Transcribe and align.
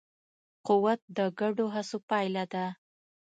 قوت 0.67 1.01
د 1.17 1.19
ګډو 1.39 1.65
هڅو 1.75 1.97
پایله 2.09 2.43
ده. 2.53 2.65